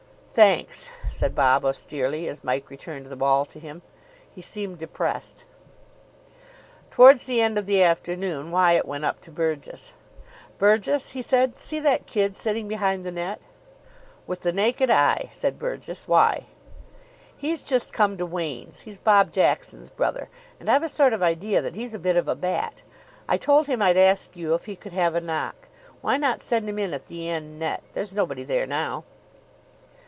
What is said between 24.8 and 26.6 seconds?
have a knock. Why not